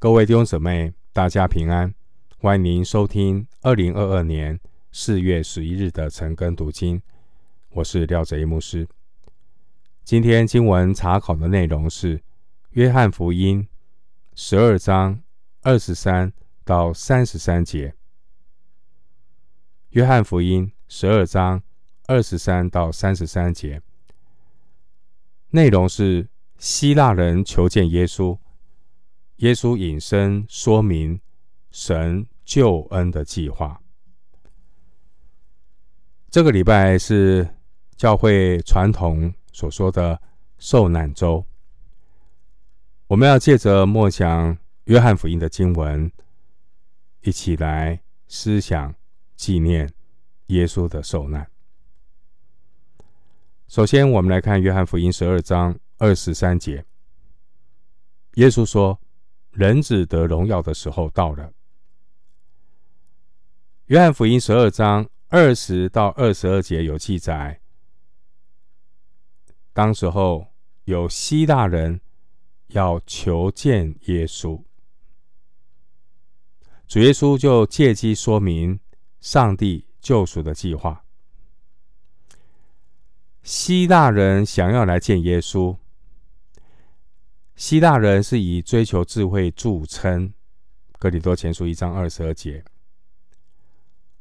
[0.00, 1.94] 各位弟兄姊妹，大家平安！
[2.38, 4.58] 欢迎您收听二零二二年
[4.90, 7.02] 四月十一日的晨更读经。
[7.68, 8.88] 我是廖哲一牧师。
[10.02, 12.16] 今天经文查考的内容是
[12.70, 13.62] 《约翰福音》
[14.34, 15.20] 十二章
[15.60, 16.32] 二十三
[16.64, 17.88] 到三十三节。
[19.90, 21.62] 《约翰福音》十二章
[22.06, 23.82] 二十三到三十三节，
[25.50, 26.26] 内容是
[26.56, 28.38] 希腊人求见耶稣。
[29.40, 31.18] 耶稣引申说明
[31.70, 33.80] 神救恩的计划。
[36.28, 37.48] 这个礼拜是
[37.96, 40.20] 教会传统所说的
[40.58, 41.42] 受难周。
[43.06, 46.12] 我们要借着默想约翰福音的经文，
[47.22, 48.94] 一起来思想
[49.36, 49.90] 纪念
[50.48, 51.50] 耶稣的受难。
[53.68, 56.84] 首先，我们来看约翰福音十二章二十三节，
[58.34, 59.00] 耶稣说。
[59.60, 61.52] 人子得荣耀的时候到了。
[63.88, 67.60] 约翰福音十二章二十到二十二节有记载，
[69.74, 70.46] 当时候
[70.84, 72.00] 有希腊人
[72.68, 74.62] 要求见耶稣，
[76.88, 78.80] 主耶稣就借机说明
[79.20, 81.04] 上帝救赎的计划。
[83.42, 85.76] 希腊人想要来见耶稣。
[87.60, 90.28] 希腊人是以追求智慧著称，
[90.98, 92.64] 《哥林多前书》一章二十二节。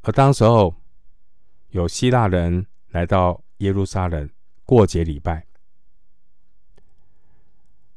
[0.00, 0.74] 而当时候
[1.68, 4.26] 有希腊人来到耶路撒冷
[4.64, 5.46] 过节礼拜，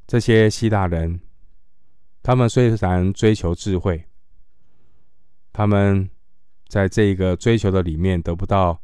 [0.05, 1.21] 这些希腊人，
[2.21, 4.03] 他们虽然追求智慧，
[5.53, 6.09] 他们
[6.67, 8.77] 在这个追求的里面得不到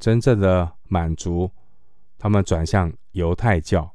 [0.00, 1.52] 真正的满足，
[2.18, 3.94] 他们转向犹太教。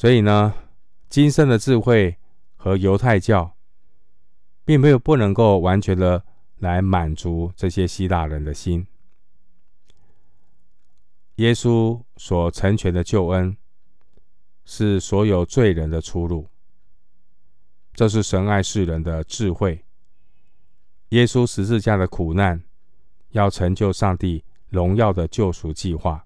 [0.00, 0.54] 所以呢，
[1.10, 2.16] 今生的智慧
[2.56, 3.54] 和犹太教，
[4.64, 6.24] 并没有不能够完全的
[6.56, 8.86] 来满足这些希腊人的心。
[11.34, 13.54] 耶稣所成全的救恩，
[14.64, 16.48] 是所有罪人的出路。
[17.92, 19.84] 这是神爱世人的智慧。
[21.10, 22.64] 耶稣十字架的苦难，
[23.32, 26.24] 要成就上帝荣耀的救赎计划。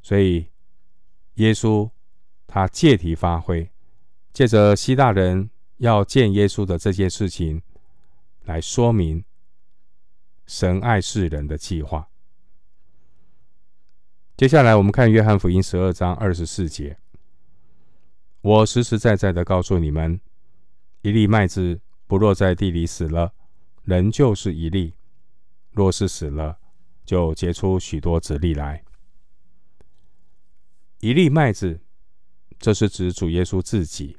[0.00, 0.46] 所以。
[1.38, 1.88] 耶稣
[2.48, 3.70] 他借题发挥，
[4.32, 7.62] 借着希腊人要见耶稣的这件事情，
[8.42, 9.24] 来说明
[10.46, 12.08] 神爱世人的计划。
[14.36, 16.98] 接下来我们看约翰福音十二章二十四节
[18.42, 20.20] ：“我实实在在的告诉你们，
[21.02, 23.32] 一粒麦子不落在地里死了，
[23.84, 24.94] 仍旧是一粒；
[25.70, 26.58] 若是死了，
[27.04, 28.82] 就结出许多子粒来。”
[31.00, 31.80] 一粒麦子，
[32.58, 34.16] 这是指主耶稣自己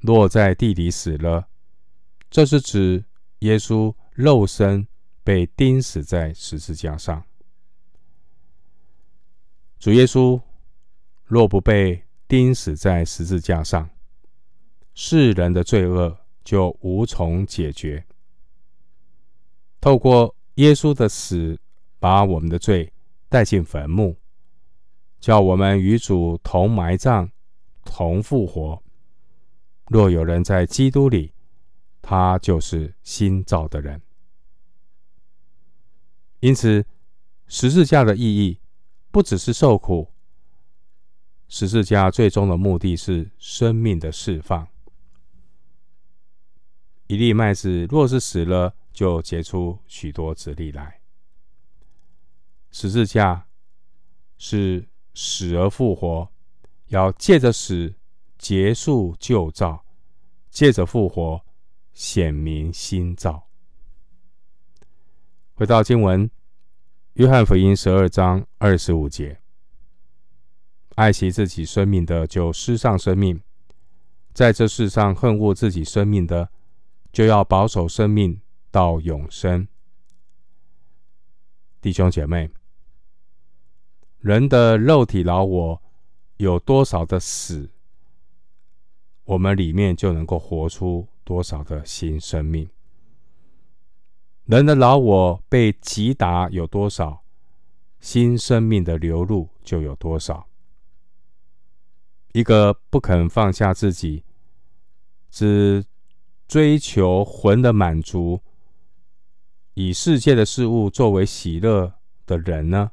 [0.00, 1.48] 落在地里死了，
[2.30, 3.04] 这是指
[3.40, 4.88] 耶稣肉身
[5.22, 7.22] 被钉死在十字架上。
[9.78, 10.40] 主耶稣
[11.24, 13.90] 若不被钉死在十字架上，
[14.94, 18.06] 世人的罪恶就无从解决。
[19.78, 21.60] 透过耶稣的死，
[21.98, 22.90] 把我们的罪
[23.28, 24.16] 带进坟墓。
[25.22, 27.30] 叫我们与主同埋葬、
[27.84, 28.82] 同复活。
[29.86, 31.32] 若有人在基督里，
[32.02, 34.02] 他就是新造的人。
[36.40, 36.84] 因此，
[37.46, 38.58] 十字架的意义
[39.12, 40.08] 不只是受苦，
[41.46, 44.66] 十字架最终的目的是生命的释放。
[47.06, 51.00] 一粒麦子若是死了，就结出许多子粒来。
[52.72, 53.46] 十字架
[54.36, 54.88] 是。
[55.14, 56.28] 死而复活，
[56.86, 57.94] 要借着死
[58.38, 59.84] 结束旧造，
[60.50, 61.44] 借着复活
[61.92, 63.48] 显明新造。
[65.54, 66.28] 回到经文，
[67.14, 69.40] 《约翰福音》十二章二十五节：
[70.94, 73.36] 爱惜自己生命的，就失丧生命；
[74.32, 76.50] 在这世上恨恶自己生命的，
[77.12, 79.68] 就要保守生命到永生。
[81.80, 82.50] 弟兄姐妹。
[84.22, 85.82] 人的肉体老我
[86.36, 87.68] 有多少的死，
[89.24, 92.68] 我们里面就能够活出多少的新生命。
[94.44, 97.24] 人的老我被击打有多少，
[97.98, 100.46] 新生命的流入就有多少。
[102.32, 104.22] 一个不肯放下自己，
[105.32, 105.84] 只
[106.46, 108.40] 追求魂的满足，
[109.74, 112.92] 以世界的事物作为喜乐的人呢？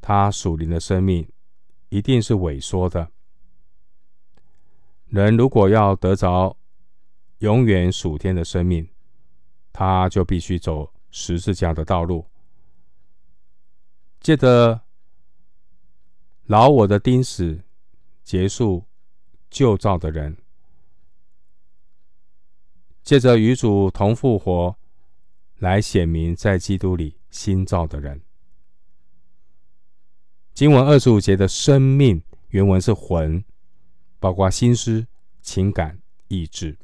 [0.00, 1.28] 他属灵的生命
[1.90, 3.10] 一定是萎缩的，
[5.06, 6.56] 人如果要得着
[7.38, 8.88] 永远属天的生命，
[9.72, 12.26] 他就必须走十字架的道路，
[14.20, 14.82] 借着
[16.44, 17.62] 老我的钉死，
[18.22, 18.84] 结束
[19.50, 20.36] 旧造的人，
[23.02, 24.76] 借着与主同复活，
[25.58, 28.22] 来显明在基督里新造的人。
[30.60, 33.42] 经文二十五节的生命原文是魂，
[34.18, 35.06] 包括心思、
[35.40, 35.98] 情感、
[36.28, 36.76] 意志。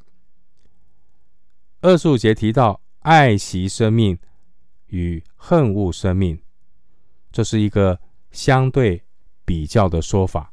[1.82, 4.18] 二十五节提到爱惜生命
[4.86, 6.40] 与恨恶生命，
[7.30, 8.00] 这是一个
[8.30, 9.04] 相对
[9.44, 10.50] 比较的说法。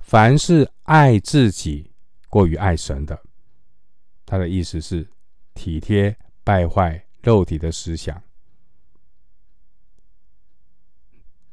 [0.00, 1.90] 凡是爱自己
[2.28, 3.18] 过于爱神的，
[4.26, 5.08] 他的意思是
[5.54, 6.14] 体贴
[6.44, 8.22] 败坏肉体的思想。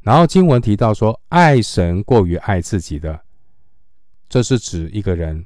[0.05, 3.21] 然后经文提到说，爱神过于爱自己的，
[4.29, 5.43] 这是指一个人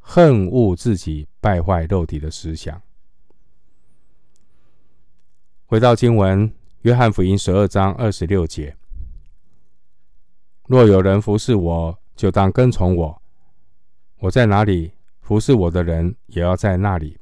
[0.00, 2.82] 恨恶自己败坏肉体的思想。
[5.64, 6.52] 回到经文，
[6.82, 8.76] 约翰福音十二章二十六节：
[10.66, 13.16] 若有人服侍我，就当跟从我；
[14.18, 17.16] 我在哪里，服侍我的人也要在那里。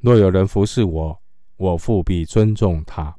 [0.00, 1.22] 若有人服侍我，
[1.56, 3.16] 我父必尊重他。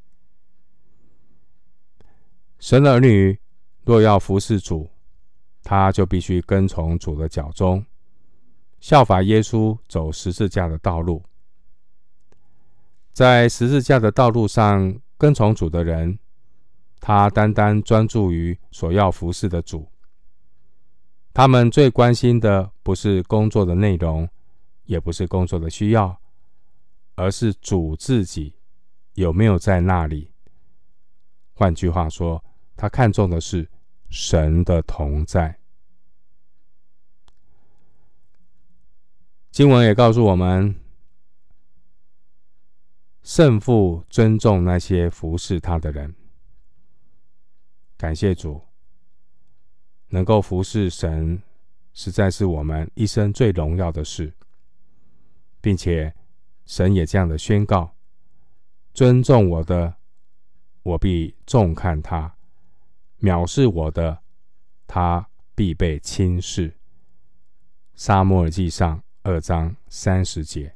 [2.60, 3.40] 神儿女
[3.84, 4.90] 若要服侍主，
[5.64, 7.86] 他就必须跟从主的脚踪，
[8.80, 11.24] 效法耶稣走十字架的道路。
[13.14, 16.18] 在十字架的道路上跟从主的人，
[17.00, 19.88] 他单单专注于所要服侍的主。
[21.34, 24.28] 他们最关心的不是工作的内容，
[24.86, 26.20] 也不是工作的需要，
[27.16, 28.56] 而是主自己
[29.14, 30.32] 有没有在那里。
[31.54, 32.44] 换句话说，
[32.78, 33.68] 他看重的是
[34.10, 35.60] 神的同在。
[39.52, 40.76] 经文也告诉我们，
[43.24, 46.14] 圣父尊重那些服侍他的人。
[47.98, 48.62] 感谢主，
[50.10, 51.42] 能够服侍神，
[51.92, 54.32] 实在是我们一生最荣耀的事，
[55.60, 56.14] 并且
[56.68, 57.96] 神也这样的宣告：
[58.94, 59.96] 尊重我的，
[60.84, 62.37] 我必重看他。
[63.22, 64.20] 藐视我的，
[64.86, 66.74] 他必被轻视。
[67.96, 70.76] 撒母耳记上二章三十节，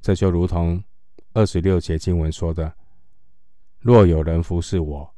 [0.00, 0.82] 这就如同
[1.32, 2.74] 二十六节经文说的
[3.78, 5.14] ：“若有人服侍我，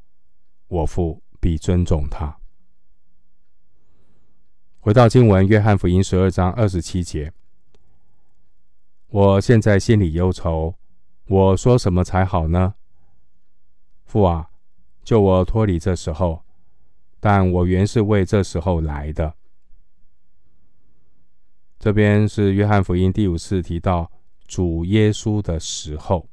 [0.67, 2.37] 我父必尊重他。”
[4.79, 7.33] 回到经文，约翰福音十二章二十七节，
[9.07, 10.75] 我现在心里忧愁，
[11.25, 12.75] 我说什么才好呢？
[14.05, 14.51] 父啊！
[15.05, 16.43] 救我脱离这时候，
[17.19, 19.35] 但我原是为这时候来的。
[21.77, 24.11] 这边是约翰福音第五次提到
[24.47, 26.27] 主耶稣的时候。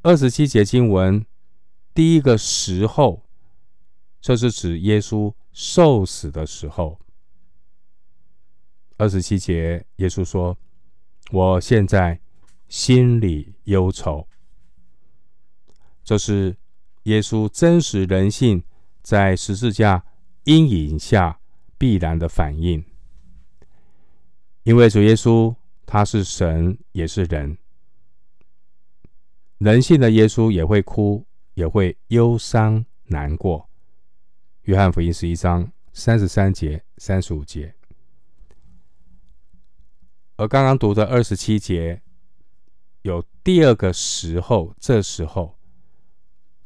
[0.00, 1.26] 二十七节经文，
[1.92, 3.26] 第一个时候，
[4.22, 6.98] 这是指耶稣受死的时候。
[8.96, 10.56] 二十七节，耶稣说
[11.30, 12.18] ：“我现在
[12.66, 14.26] 心里忧愁。”
[16.02, 16.56] 这是。
[17.04, 18.62] 耶稣真实人性
[19.02, 20.04] 在十字架
[20.44, 21.38] 阴影下
[21.76, 22.84] 必然的反应，
[24.62, 27.58] 因为主耶稣他是神也是人，
[29.58, 33.68] 人性的耶稣也会哭，也会忧伤难过。
[34.62, 37.74] 约翰福音十一章三十三节、三十五节，
[40.36, 42.00] 而刚刚读的二十七节
[43.02, 45.53] 有第二个时候，这时候。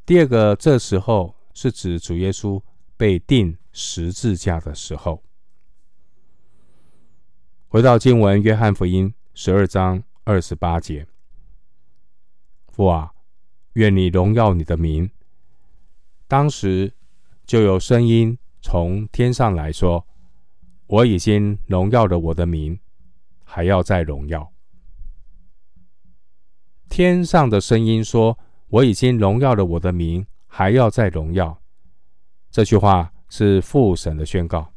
[0.08, 2.62] 第二个，这时候是指主耶稣
[2.96, 5.22] 被钉十字架的时候。
[7.66, 11.06] 回到经文，约翰福音十二章二十八节
[12.72, 13.12] ：“父啊，
[13.74, 15.10] 愿你荣耀你的名。”
[16.26, 16.94] 当时
[17.44, 20.06] 就有声音从天上来说
[20.88, 22.80] ：“我已经荣耀了我的名，
[23.44, 24.54] 还要再荣耀。”
[26.88, 28.38] 天上的声音说。
[28.68, 31.60] 我已经荣耀了我的名，还要再荣耀。
[32.50, 34.72] 这句话是父神的宣告，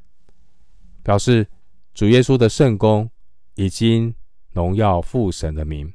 [1.03, 1.47] 表示
[1.93, 3.09] 主耶稣的圣功
[3.55, 4.13] 已经
[4.51, 5.93] 荣耀父神的名，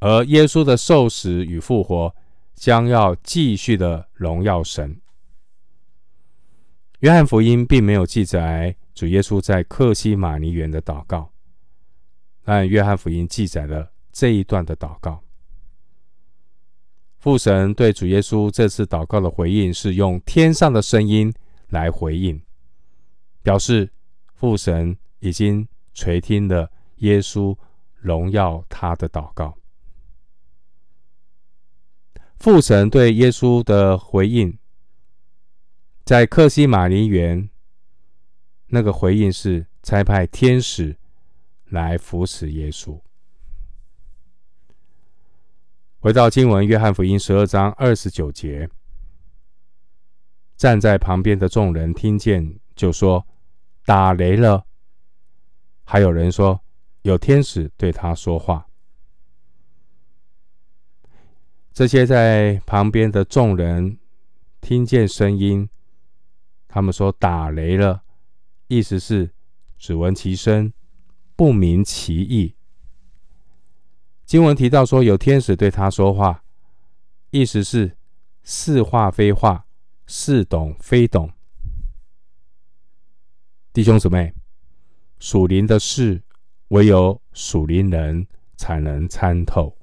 [0.00, 2.14] 而耶稣的受死与复活
[2.54, 5.00] 将要继续的荣耀神。
[7.00, 11.32] 约翰福音并没有记载主耶稣在克西马尼园的祷告，
[12.44, 15.22] 但约翰福音记载了这一段的祷告。
[17.22, 21.32] 父神对主耶稣这次祷告的回应是用天上的声音
[21.68, 22.42] 来回应，
[23.44, 23.88] 表示
[24.34, 27.56] 父神已经垂听了耶稣
[28.00, 29.56] 荣耀他的祷告。
[32.40, 34.58] 父神对耶稣的回应，
[36.04, 37.48] 在克西马尼园，
[38.66, 40.96] 那个回应是差派天使
[41.66, 43.00] 来扶持耶稣。
[46.02, 48.68] 回到经文，约翰福音十二章二十九节，
[50.56, 53.24] 站在旁边的众人听见，就说
[53.86, 54.66] ：“打雷了。”
[55.86, 56.60] 还有人说
[57.02, 58.66] ：“有天使对他说话。”
[61.72, 63.96] 这些在旁边的众人
[64.60, 65.68] 听见声音，
[66.66, 68.02] 他们说打雷了，
[68.66, 69.30] 意思是
[69.78, 70.72] 只闻其声，
[71.36, 72.56] 不明其意。
[74.32, 76.42] 经文提到说有天使对他说话，
[77.32, 77.98] 意思是
[78.42, 79.66] 似话非话，
[80.06, 81.30] 似懂非懂。
[83.74, 84.32] 弟兄姊妹，
[85.18, 86.22] 属灵的事
[86.68, 89.76] 唯有属灵人才能参透。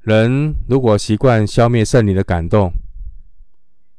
[0.00, 2.70] 人如果习惯消灭圣灵的感动，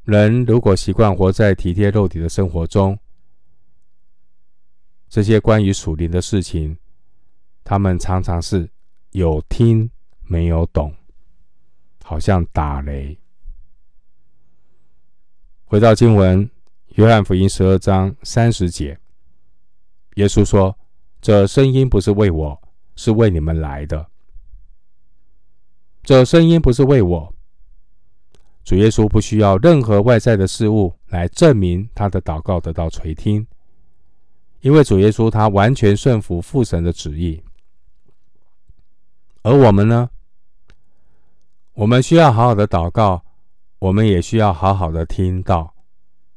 [0.04, 3.00] 人如果习惯活在体贴肉体的生活中，
[5.10, 6.78] 这些关于属灵的事情，
[7.64, 8.70] 他们常常是
[9.12, 9.90] 有听
[10.24, 10.94] 没有懂，
[12.04, 13.18] 好像打雷。
[15.66, 16.50] 回到经文，
[16.96, 19.00] 约翰福音十二章三十节，
[20.16, 20.78] 耶稣说
[21.22, 22.62] ：“这声音不是为我，
[22.96, 24.08] 是为你们来的。”
[26.04, 27.34] 这声音不是为我。
[28.64, 33.48] 主耶稣不需要任何外在的事物来证明他的祷告得到垂听，
[34.60, 37.42] 因为主耶稣他完全顺服父神的旨意。
[39.44, 40.10] 而我们呢？
[41.74, 43.26] 我们需要好好的祷告，
[43.80, 45.74] 我们也需要好好的听到，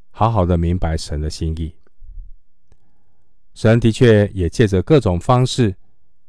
[0.09, 1.75] 好好的明白神的心意。
[3.53, 5.75] 神的确也借着各种方式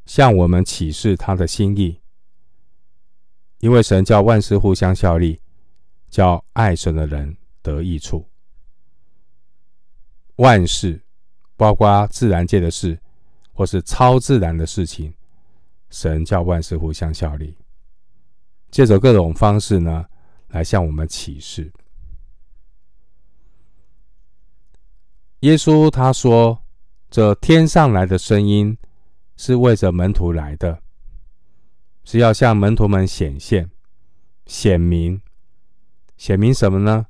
[0.05, 1.99] 向我们启示他的心意。
[3.59, 5.41] 因为神叫万事互相效力，
[6.11, 8.29] 叫爱神的人得益处。
[10.35, 11.01] 万事，
[11.55, 12.99] 包括自然界的事，
[13.51, 15.11] 或是超自然的事情，
[15.89, 17.57] 神叫万事互相效力，
[18.69, 20.05] 借着各种方式呢，
[20.49, 21.71] 来向我们启示。
[25.41, 26.63] 耶稣他说
[27.09, 28.77] ：“这天上来的声音，
[29.35, 30.81] 是为着门徒来的。”
[32.03, 33.69] 是要向门徒们显现、
[34.45, 35.21] 显明、
[36.15, 37.07] 显明什么呢？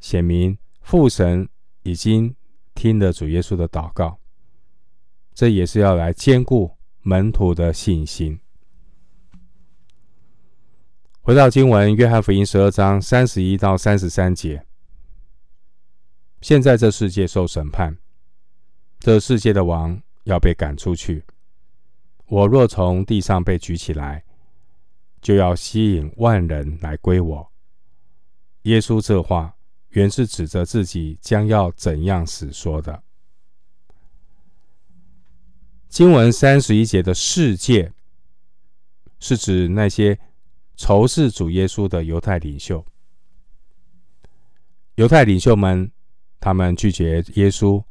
[0.00, 1.48] 显明父神
[1.82, 2.34] 已经
[2.74, 4.18] 听了主耶稣的祷告，
[5.34, 6.75] 这也是要来坚固
[7.08, 8.40] 门徒的信心。
[11.20, 14.66] 回到经文，约翰福音十二章三十一到三十三节。
[16.40, 17.96] 现在这世界受审判，
[18.98, 21.24] 这世界的王要被赶出去。
[22.26, 24.24] 我若从地上被举起来，
[25.22, 27.52] 就要吸引万人来归我。
[28.62, 29.56] 耶稣这话
[29.90, 33.04] 原是指着自己将要怎样死说的。
[35.96, 37.90] 经文三十一节的世界，
[39.18, 40.20] 是指那些
[40.76, 42.84] 仇视主耶稣的犹太领袖。
[44.96, 45.90] 犹太领袖们，
[46.38, 47.82] 他们拒绝耶稣，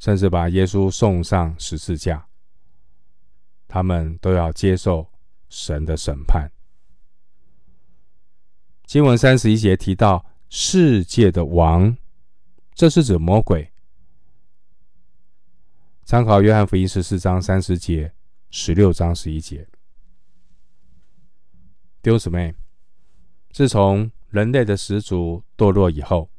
[0.00, 2.26] 甚至把耶稣送上十字架。
[3.68, 5.08] 他们都要接受
[5.48, 6.50] 神的审判。
[8.84, 11.96] 经文三十一节提到世界的王，
[12.74, 13.70] 这是指魔鬼。
[16.06, 18.12] 参考约翰福音十四章三十节、
[18.50, 19.66] 十六章十一节。
[22.00, 22.54] 弟兄姊妹，
[23.50, 26.30] 自从人类的始祖堕落以后，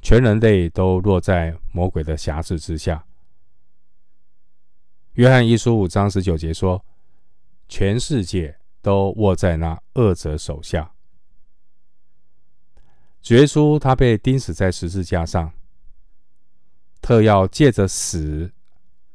[0.00, 3.06] 全人类都落在魔鬼的辖制之下。
[5.12, 6.84] 约翰一书五章十九节说
[7.70, 10.92] ：“全世界都握在那恶者手下。”
[13.22, 15.52] 主耶稣他被钉死在十字架上，
[17.00, 18.50] 特要借着死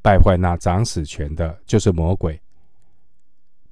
[0.08, 2.42] 败坏那掌死权的，就是魔鬼，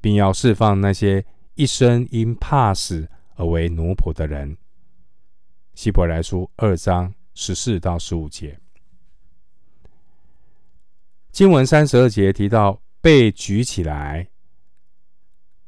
[0.01, 4.57] 并要释放那些一生因怕死而为奴仆的人。
[5.75, 8.59] 希伯来书二章十四到十五节。
[11.31, 14.27] 经文三十二节提到被举起来，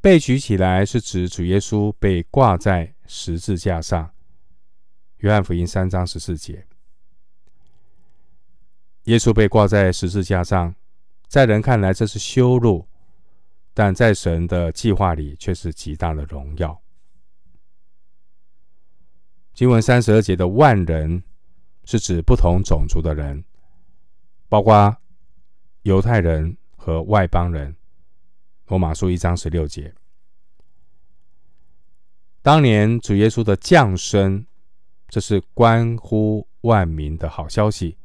[0.02, 4.12] 被举起来是指主耶稣被挂在十字架上。
[5.20, 6.68] 约翰福音三章十四节，
[9.08, 10.76] 耶稣被挂在十字架上，
[11.28, 12.86] 在人看来这是羞辱，
[13.74, 16.82] 但在神的计划里却是极大的荣耀。
[19.54, 21.24] 经文三十二节的万人
[21.86, 23.42] 是指不同种族的人，
[24.50, 24.98] 包括
[25.84, 27.74] 犹太人和外邦人。
[28.68, 29.96] 罗马书一章十六节。
[32.42, 34.46] 当年主耶稣的降生，
[35.08, 37.98] 这是关乎万民的好消息。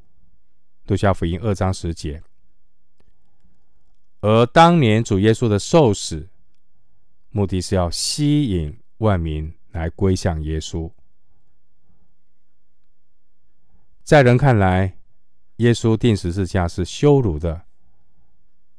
[0.86, 2.22] 路加福音二章十节。
[4.20, 6.28] 而当年主耶稣的受死，
[7.30, 10.90] 目的是要吸引万民来归向耶稣。
[14.04, 14.96] 在人看来，
[15.56, 17.62] 耶稣钉十字架是羞辱的，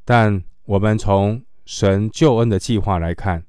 [0.06, 3.46] 但我们从神救恩的计划来看，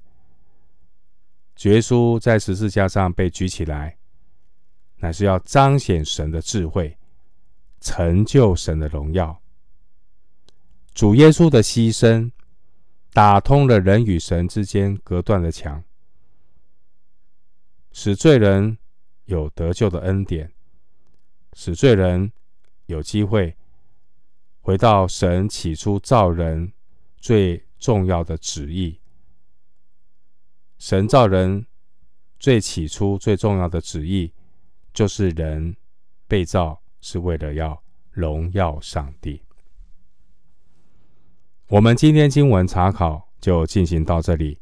[1.63, 3.97] 耶稣在十字架上被举起来，
[4.97, 6.97] 乃是要彰显神的智慧，
[7.85, 9.39] 成就神的荣耀。
[10.95, 12.31] 主耶稣的牺牲，
[13.13, 15.83] 打通了人与神之间隔断的墙，
[17.91, 18.79] 使罪人
[19.25, 20.51] 有得救的恩典。
[21.53, 22.31] 使罪人
[22.87, 23.55] 有机会
[24.61, 26.73] 回到神起初造人
[27.17, 28.99] 最重要的旨意。
[30.79, 31.67] 神造人
[32.39, 34.33] 最起初最重要的旨意，
[34.91, 35.77] 就是人
[36.27, 39.43] 被造是为了要荣耀上帝。
[41.67, 44.59] 我们今天经文查考就进行到这里，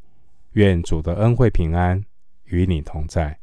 [0.51, 2.03] 愿主的恩惠平安
[2.43, 3.39] 与你同在。